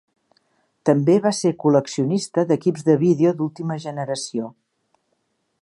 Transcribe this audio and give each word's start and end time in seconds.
També 0.89 1.17
va 1.25 1.33
ser 1.41 1.51
col·leccionista 1.65 2.47
d'equips 2.53 2.89
de 2.91 2.99
vídeo 3.05 3.37
d'última 3.43 3.81
generació. 3.89 4.53